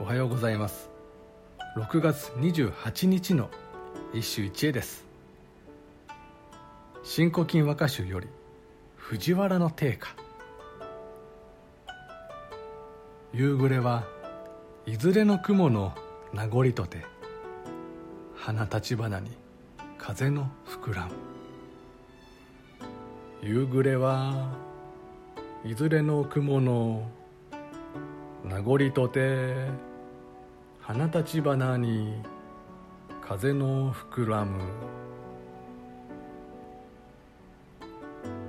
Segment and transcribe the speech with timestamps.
[0.00, 0.90] おはようございます。
[1.76, 3.50] 6月28日の
[4.14, 5.04] 一首一会です。
[7.04, 8.28] 新古今和歌集より
[8.96, 10.08] 藤原の定家。
[13.34, 14.04] 夕暮れは
[14.86, 15.92] いずれの雲の
[16.32, 17.04] 名残とて
[18.34, 19.30] 花立ち花に
[19.98, 21.12] 風の膨らむ。
[23.42, 24.48] 夕暮れは
[25.64, 27.08] いずれの雲の
[28.44, 29.54] 名残とて
[30.80, 32.20] 花立ち花に
[33.20, 34.60] 風の膨らむ。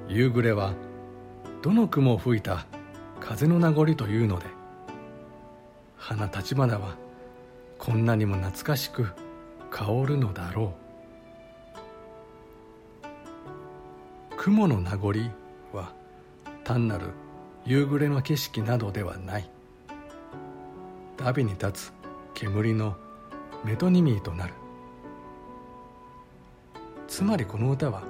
[0.08, 0.74] 夕暮れは
[1.62, 2.66] どの雲を吹いた
[3.20, 4.48] 風の名残というので
[5.96, 6.96] 花立ち花は
[7.78, 9.08] こんなにも懐かしく
[9.70, 10.84] 香るのだろう。
[14.38, 15.14] 雲の名残
[15.72, 15.94] は
[16.64, 17.12] 単なる
[17.66, 19.50] 夕暮れの景色などではない。
[21.18, 21.94] ダビに立つ
[22.34, 22.96] 煙の
[23.64, 24.54] メトニミーとなる。
[27.08, 28.04] つまりこの歌は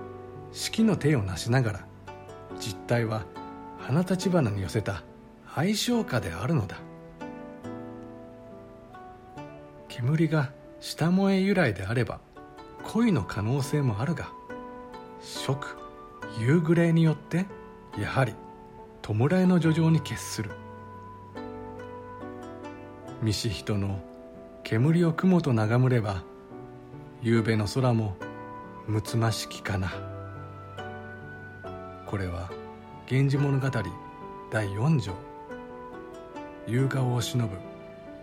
[0.52, 1.86] 四季の手をなしながら
[2.60, 3.26] 実態は
[3.78, 5.04] 花立花に寄せた
[5.56, 6.78] 相性歌であるのだ。
[9.90, 12.20] 煙が下燃え由来であれば
[12.84, 14.32] 恋の可能性もあるが
[15.22, 15.78] 食
[16.40, 17.46] 夕暮れによって
[17.98, 18.34] やはり
[19.02, 20.52] 弔いの叙情に決する。
[23.24, 24.00] 見し人の
[24.64, 26.24] 煙を雲と眺むれば
[27.22, 28.18] 夕べの空も
[28.86, 29.94] むつましきかな。
[32.06, 32.52] これは
[33.10, 33.70] 「源氏物語」
[34.52, 35.14] 第4条。
[36.68, 37.58] 夕顔を忍ぶ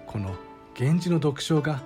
[0.07, 0.35] この
[0.79, 1.83] 源氏の読書が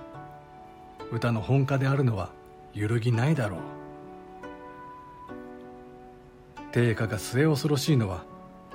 [1.11, 2.29] 歌の本家であるのは
[2.73, 3.59] 揺るぎないだろう。
[6.73, 8.25] 定家が末恐ろしいのは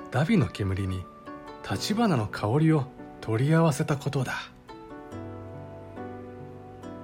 [0.09, 1.03] ダビの煙に
[1.61, 2.85] 橘の香りを
[3.21, 4.33] 取り合わせたことだ。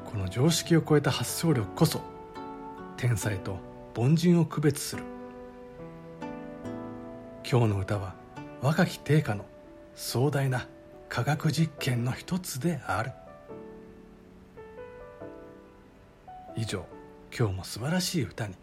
[0.06, 2.02] この常識を超えた発想力こそ
[2.98, 3.60] 天才と
[3.96, 5.04] 凡人を区別する。
[7.50, 8.16] 今日の歌は
[8.62, 9.46] 若き定家の
[9.96, 10.68] 壮大な
[11.08, 13.12] 科学実験の一つである。
[16.56, 16.86] 以上
[17.38, 18.56] 今日も素晴らしい歌に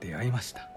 [0.00, 0.69] 出会いました。